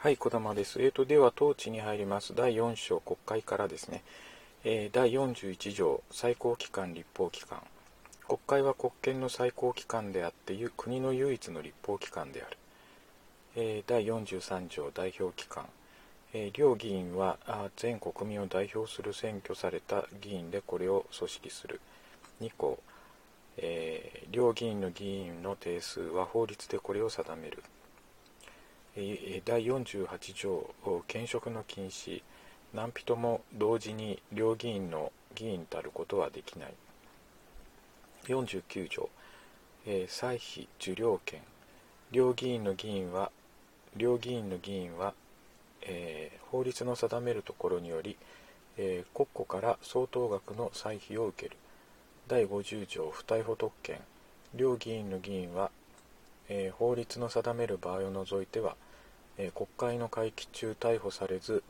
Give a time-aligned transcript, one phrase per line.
[0.00, 0.80] はい、小玉です。
[0.80, 2.32] えーと、では、統治に入ります。
[2.32, 4.04] 第4章、国会からですね。
[4.62, 7.60] えー第41条、最高機関、立法機関。
[8.28, 12.56] 国会は国権の最高機関であって、国の唯一の立法機関である。
[13.56, 15.66] えー第43条、代表機関。
[16.32, 17.36] えー両議員は
[17.74, 21.80] 全国民を代表する選挙された議員でこれを組織する。
[22.40, 22.78] 2項、
[23.56, 27.64] え両議員の議員の定数は法律でこれを定める。
[29.00, 30.74] え第48条
[31.06, 32.22] 兼職の禁止。
[32.74, 36.74] 何人も同時に両議員の議員たることはできない。
[38.26, 39.08] 49条、
[40.08, 41.42] 歳費受領権。
[42.10, 43.30] 両議員の議員は
[43.96, 45.14] 両議員の議員は、
[45.82, 48.16] えー法律の定めるところにより、
[48.78, 51.56] えー国庫から相当額の歳費を受ける。
[52.26, 54.00] 第50条不逮捕特権。
[54.54, 55.70] 両議員の議員は、
[56.48, 58.76] えー法律の定める場合を除いては、
[59.38, 61.62] え国会の会期中逮捕されず、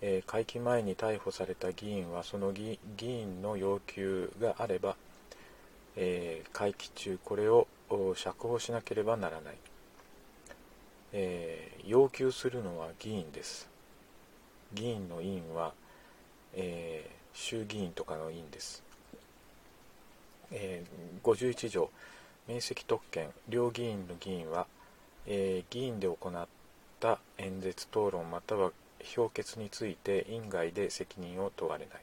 [0.00, 4.96] え会期前に逮捕された議員はその議員の要求があれば、
[5.94, 7.68] え会期中これを
[8.16, 9.54] 釈放しなければならない、
[11.12, 13.70] え要求するのは議員です。
[14.74, 15.74] 議員の委員は、
[16.54, 18.82] え衆議院とかの委員です、
[20.50, 20.82] え
[21.22, 21.88] 51条
[22.48, 24.66] 免責特権両議員の議員は、
[25.28, 26.48] え議員で行った
[27.02, 28.70] た演説討論または
[29.02, 32.00] 評決について院外で責任を問われない。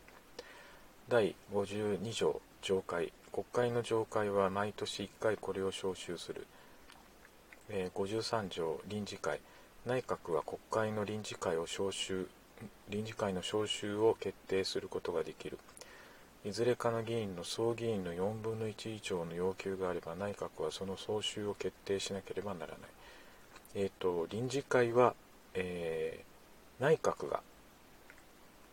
[1.07, 3.13] 第52条上会。
[3.31, 6.45] 国会の上会は毎年1回これを召集する、
[7.69, 9.39] えー53条臨時会。
[9.85, 12.27] 内閣は国会の臨時会を召集
[12.89, 15.57] 臨時会の召集を決定することができる。
[16.43, 22.79] いずれかの議員の総議員の4分の1以上の要求があれば内閣はその総集を決定しなければならない。
[23.75, 25.15] えっ、と臨時会は、
[25.53, 26.29] えー
[26.81, 27.41] 内閣が、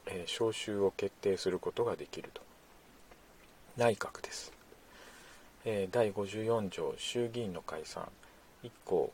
[0.06, 2.40] えー召集を決定することができると。
[3.76, 4.52] 内閣です。
[5.64, 8.08] えー第54条衆議院の解散
[8.62, 9.12] 1項、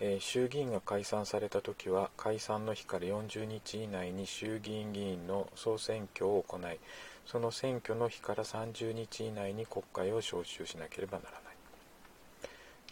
[0.00, 6.78] え衆議院が解散された時は解散の日から40日以内に衆議院議員の総選挙を行い
[7.26, 11.43] その選挙の日から30日以内に国会を召集しなければならない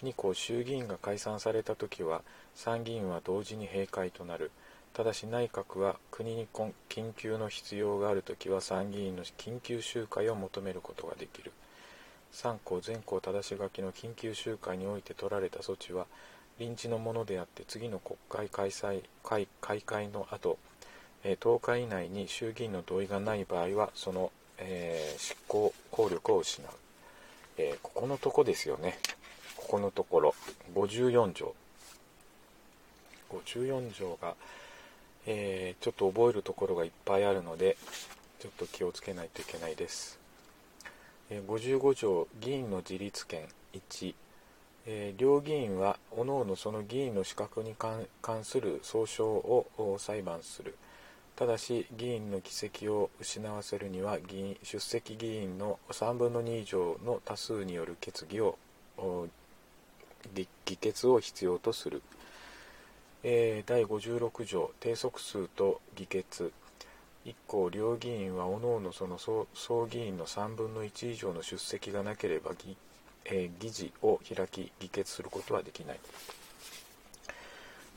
[0.05, 2.23] 2項衆議院が解散された時は
[2.55, 4.51] 参議院は同時に閉会となる。
[4.95, 6.47] ただし内閣は国に
[6.89, 11.53] 緊急の必要がある時は参議院の緊急集会を求めることができる。
[12.33, 16.07] 3項全項正し書きの緊急集会において取られた措置は
[16.59, 19.03] 臨時のものであって次の国会開催
[19.61, 20.59] 開会の後、
[21.25, 26.71] え10日以内に衆議院の同意がない場合はその、えー執行効力を失う、
[27.59, 28.99] えーここのとこですよね。
[29.62, 30.34] ここのところ。
[30.75, 31.55] 54条。
[33.31, 34.34] 54条が、
[35.27, 37.77] えーちょっと覚えるところがいっぱいあるので
[38.41, 40.19] ちょっと気をつけないといけないです、
[41.31, 43.47] えー55条議員の自立権。
[43.72, 44.15] 1
[44.87, 50.77] えー両議員は各々その議員の資格に関する訴訟を裁判する。
[51.37, 58.59] ただし議員の議席を失わせるには議員出席議員の3分の2以上の多数による決議を
[60.34, 62.03] 議決を必要とする、
[63.22, 66.53] えー第56条定則数と議決。
[67.25, 72.77] 一項両議員は各々その総総議員の3分の1以上の出席がなければ議
[73.25, 76.00] えー議事を開き議決することはできない。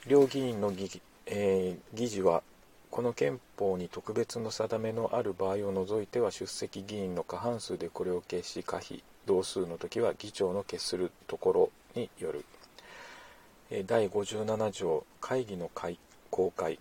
[0.08, 2.44] 両議員の議,、えー議事は
[2.92, 11.72] この憲法に特別の定めのある場合を除いては出席議員の過半数でこれを決し可否同数の時は議長の決するところ。
[11.96, 12.46] による。
[13.86, 15.98] 第57条会議の会
[16.30, 16.80] 公開、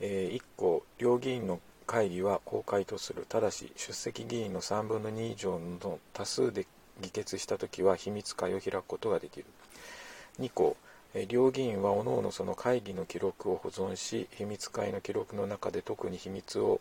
[0.00, 3.26] 1項両議員の会議は公開とする。
[3.28, 6.66] ただし出席議員の3分の2以上の多数で
[7.00, 9.46] 議決した時は秘密会を開くことができる。
[10.38, 10.76] 2項
[11.28, 16.80] 両議員は各々その会議の記録を保存し秘密会の記録の中で特に秘密を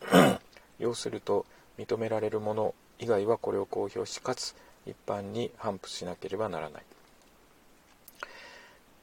[0.78, 1.46] 要すると
[1.78, 4.54] 認められるもの以外はこれを公表しかつ
[4.86, 6.82] 一般に頒布しなければならない、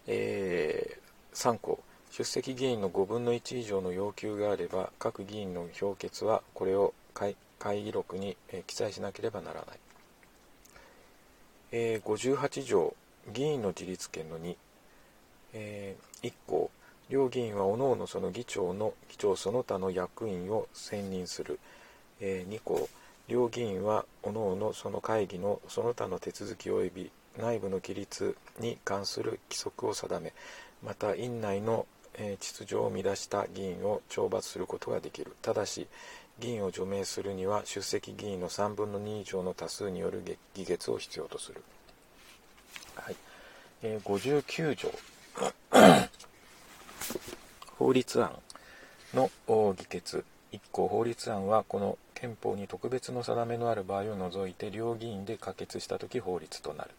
[0.08, 1.80] えー3項。
[2.12, 7.36] 出席議員の5分の1以上の要求があれば各議員の評決はこれを会
[7.84, 9.80] 議録に、えー記載しなければならない、
[11.72, 12.96] えー58条
[13.32, 14.56] 議員の自立権の2、
[15.54, 16.72] え1項。
[17.10, 21.60] 両議員は各々その議長の議長その他の役員を選任する、
[22.20, 22.90] え2項。
[23.30, 30.34] 両議員は各々その会議のその他の手続き及び内部の規律に関する規則を定め
[30.84, 31.86] また院内の、
[32.40, 35.36] 秩序を乱した議員を懲罰することができる。
[35.42, 35.88] ただし
[36.40, 40.24] 議員を除名するには出席議員の3分の2以上の多数による
[40.54, 41.64] 議決を必要とする、
[42.96, 43.16] はい。
[43.84, 44.92] えー、59条。
[47.78, 48.32] 法律案
[49.14, 49.30] の
[49.76, 50.26] 議決。
[50.52, 56.92] 1項法律案はこの憲法に特別の定めのある場合を除いて両議員で可決した時法律となる。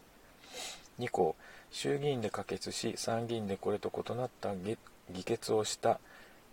[0.99, 1.35] 2項
[1.71, 5.99] 衆議院で可決し参議院でこれと異なった議決をした、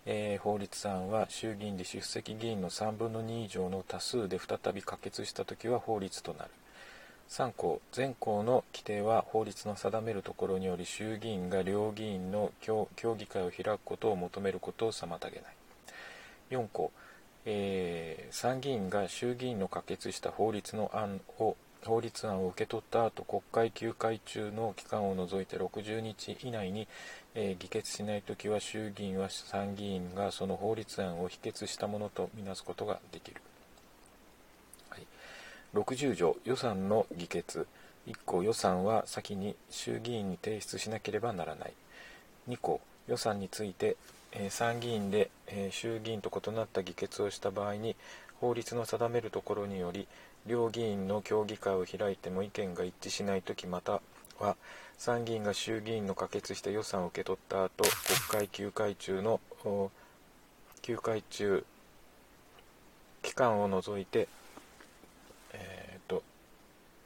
[0.05, 6.51] えー、法律案は衆議院で出席議員の3分の2以上の多数で再び可決した時は法律となる。
[7.29, 12.87] 3項全項の規定は法律の定めるところにより衆議院が両議員の協
[13.17, 15.53] 議会を開くことを求めることを妨げない。
[16.49, 16.91] 4項、
[17.45, 21.55] えー、参議院が衆議院の可決した法律の案を
[21.85, 26.87] 法律案を受け取った後国会休会中の期間を除いて60日以内に、
[27.35, 33.41] えー、議決しないときは衆議院は参議院がその法律案を否決したものとみなすことができる、
[34.89, 35.07] はい、
[35.73, 37.65] 60条予算の議決。
[38.07, 41.73] 1項予算は先に衆議院に提出しなければならない。
[42.49, 43.97] 2項予算について、
[44.33, 47.95] え、参議院で、え、衆議院と異なった議決をした場合に
[48.39, 50.07] 法律の定めるところにより
[50.45, 54.01] 両議員の協議会を開いても意見が一致しないときまた
[54.39, 54.55] は
[54.97, 57.83] 参議院が衆議院の可決した予算を受け取った後
[58.29, 59.39] 国会休会中の
[60.81, 61.65] 休会中
[63.21, 64.29] 期間を除いて、
[65.53, 66.23] えーと、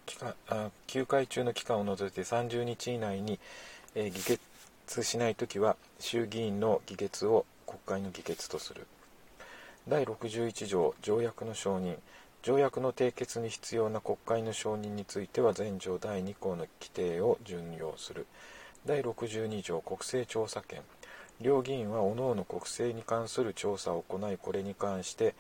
[0.06, 3.40] 期間あ休会中の期間を除いて30日以内に、
[3.96, 4.40] えー、議決
[4.88, 8.86] しないときは衆議院の議決を国会の議決とする。
[9.88, 11.98] 第61条条約の承認。
[12.42, 18.28] 条約の締結に必要な国会の承認については全条第2項の規定を準用する。
[18.86, 20.82] 第62条国政調査権。
[21.42, 25.36] 両議員は各々国政に関する調査を行いこれに関して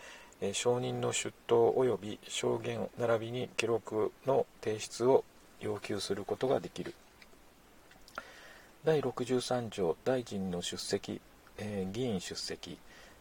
[0.54, 5.24] 承認の出頭及び証言並びに記録の提出を
[5.62, 6.94] 要求することができる。
[8.85, 11.21] 第63条大臣の出席、
[11.57, 12.77] えー、議員出席。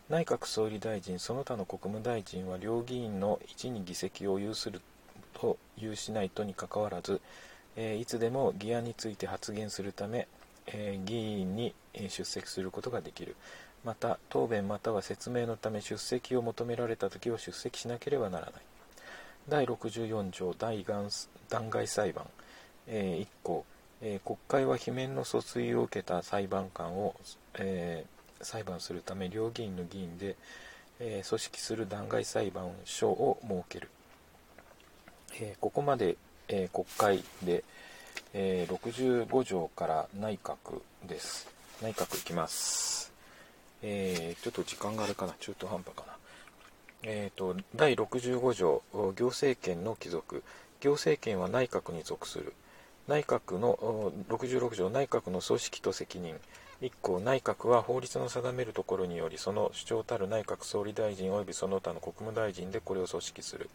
[0.08, 4.80] 内閣総理大臣その他の国務大臣は両議員の1に議席を有する
[5.34, 7.20] と有しないとにかかわらず、
[7.76, 10.26] えー、いつでも議案について発言するため、
[10.66, 11.76] えー、議員に
[12.08, 13.36] 出席することができる。
[13.84, 18.52] また答弁または説明のため出席を求められた時は出席しなければならない。
[19.48, 21.08] 第64条第弾
[21.70, 22.26] 劾裁判、
[22.88, 23.64] えー、1項、
[24.02, 27.14] え国会は罷免の訴追を受けた裁判官を、
[27.58, 30.36] えー裁判するため両議員の議員で、
[31.00, 33.88] えー、組織する弾劾裁判所を設ける、
[35.40, 36.16] えー、ここまで、
[36.48, 37.64] えー、国会で、
[38.34, 41.46] え65条から内閣です。
[41.82, 43.12] 内閣いきます。
[43.82, 45.34] えちょっと時間があるかな。
[45.38, 46.16] 中途半端かな。
[47.02, 48.82] えーと、第65条
[49.14, 50.42] 行政権の帰属。
[50.80, 52.54] 行政権は内閣に属する。
[53.08, 56.38] 内閣の66条内閣の組織と責任。
[56.80, 63.70] 1項内閣は法律の定めるところによりその主張たる内閣総理大臣及びその他の国務大臣でこれを組織する、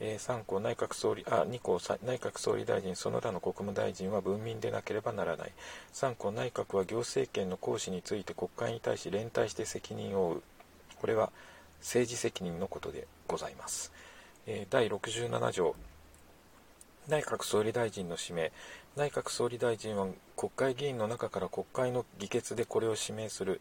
[0.00, 5.52] 3項内閣総理あ2項内閣総理大臣その他の国務大臣は文民でなければならない。
[5.92, 10.42] 3項内閣は行政権の行使について国会に対し連帯して責任を負う。
[11.00, 11.30] これは
[11.80, 13.92] 政治責任のことでございます、
[14.70, 15.76] 第67条
[17.08, 18.52] 内閣総理大臣の指名。
[18.96, 23.60] 内閣総理大臣は国会議員の中から国会の議決でこれを指名する。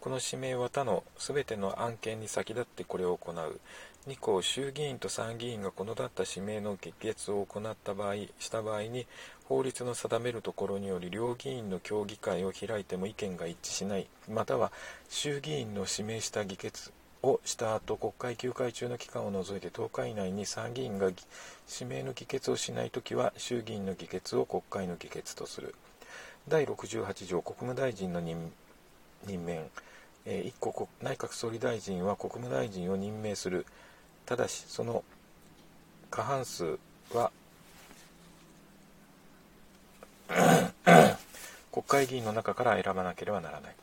[0.00, 3.60] この指名は他の全ての案件に先立ってこれを行う。
[4.08, 9.06] 2項衆議院と参議院がこのだった指名の議決を行った場合した場合に
[9.44, 14.08] 法律の定めるところにより両議員の協議会を開いても意見が一致しない。
[14.28, 14.72] または
[15.08, 16.92] 衆議院の指名した議決
[17.22, 21.10] をした後国会休会中の期間を除いて10日以内に参議院が
[21.70, 25.74] 指名の議決をしないときは衆議院の議決を国会の議決とする。
[26.48, 28.50] 第68条国務大臣の任
[29.26, 29.68] 命、
[30.24, 33.66] えー、1個内閣総理大臣は国務大臣を任命する。
[34.24, 35.04] ただしその
[36.10, 36.78] 過半数
[37.12, 37.30] は
[41.70, 43.74] 国会議員の中から選ばなければならない。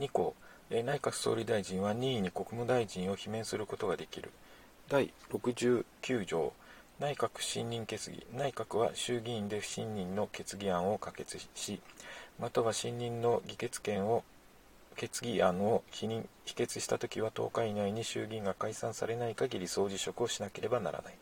[0.00, 0.34] 2項。
[0.82, 4.30] 内閣総理大臣は任意に国務大臣を罷免することができる。
[4.88, 6.52] 第69条。
[7.00, 8.24] 内閣不信任決議。
[8.32, 11.80] 内閣は衆議院で不信任の決議案を可決し
[12.38, 14.24] または信任の議決権を
[14.96, 21.14] 決議案を否認否決したときは10日以内に衆議院が解散されない限り総辞職をしなければならない。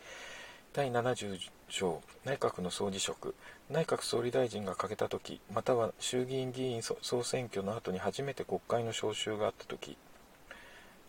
[0.75, 1.39] 第70
[1.69, 3.35] 条内閣の総辞職。
[3.69, 9.99] 内閣総理大臣が欠けた時または衆議院議員総選挙の後に初めて国会の召集があった時、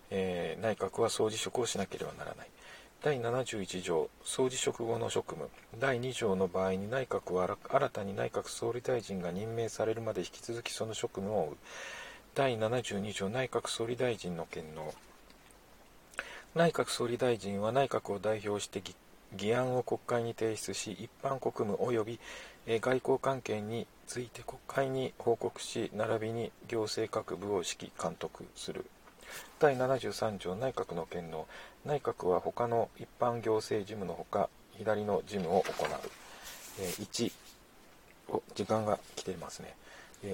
[0.09, 2.47] えー、内閣は総辞職をしなければならない。
[3.01, 5.49] 第71条総辞職後の職務。
[5.79, 11.57] 第2条の場合に内閣は新たに内閣総理大臣が任命されるまで引き続きその職務を負う。
[12.35, 14.93] 第72条内閣総理大臣の権能。
[16.53, 18.93] 内閣総理大臣は内閣を代表して議
[19.35, 22.19] 議案を国会に提出し一般国務及び
[22.79, 28.85] 外交関係について国会に報告し並びに行政各部を指揮監督する。
[29.59, 31.47] 第73条内閣の権能。
[31.85, 35.87] 内閣は他の一般行政事務のほか左の事務を行う、
[36.79, 37.31] え1
[38.55, 39.75] 時間が来ていますね、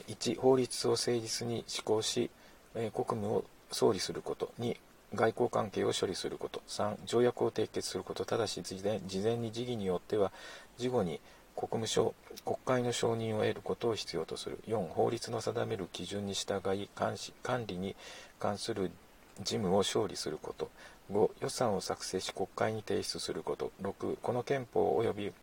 [0.07, 2.29] 1法律を誠実に施行し、
[2.73, 4.51] 国務を総理すること。
[4.59, 4.75] 2
[5.15, 6.61] 外交関係を処理すること。
[6.67, 8.25] 3、条約を締結すること。
[8.25, 10.31] ただし、事前事前に時期によっては、
[10.77, 11.19] 事後に
[11.55, 12.13] 国務省、
[12.45, 14.59] 国会の承認を得ることを必要とする。
[14.67, 17.95] 4、法律の定める基準に従い監視、管理に
[18.39, 18.91] 関する
[19.39, 20.69] 事務を勝利すること。
[21.11, 23.71] 5、予算を作成し国会に提出すること。
[23.81, 25.33] 6、この憲法及び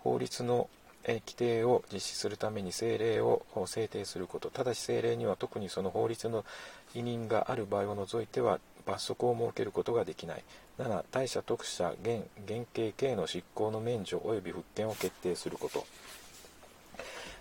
[0.00, 0.68] 法律の
[1.04, 4.50] 規定を実施するために政令を制定すること。
[4.50, 6.44] ただし政令には特にその法律の
[6.94, 10.44] 委任がある場合を除いては罰則を設けることができない。
[10.78, 15.86] 7、大社特赦現現刑刑の執行の免除及び復権を決定すること。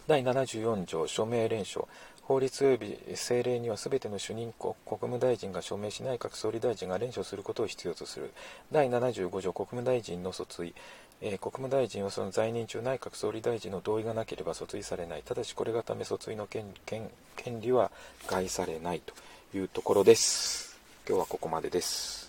[0.08, 1.88] 第74条署名連署。
[2.24, 8.32] 法律及び政令にはすべての主任国務大臣が署名し内閣総理大臣が連署することを必要とする。
[8.72, 10.74] 第75条国務大臣の訴追、
[11.20, 15.24] え、国務大臣はその在任中内閣総理大臣の同意がなければ訴追されない。
[15.24, 16.74] ただしこれがため訴追の権
[17.60, 17.92] 利は
[18.28, 19.14] 害されないと
[19.58, 20.71] いうところです。
[21.08, 22.21] 今日はここまでです。